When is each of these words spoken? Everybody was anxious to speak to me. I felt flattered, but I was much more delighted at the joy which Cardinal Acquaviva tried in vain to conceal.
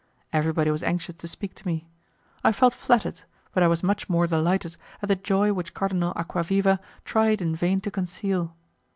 Everybody 0.33 0.71
was 0.71 0.81
anxious 0.81 1.13
to 1.15 1.27
speak 1.27 1.53
to 1.53 1.67
me. 1.67 1.87
I 2.43 2.51
felt 2.51 2.73
flattered, 2.73 3.21
but 3.53 3.61
I 3.61 3.67
was 3.67 3.83
much 3.83 4.09
more 4.09 4.25
delighted 4.25 4.75
at 4.99 5.09
the 5.09 5.15
joy 5.15 5.53
which 5.53 5.75
Cardinal 5.75 6.11
Acquaviva 6.15 6.79
tried 7.05 7.39
in 7.39 7.55
vain 7.55 7.81
to 7.81 7.91
conceal. 7.91 8.55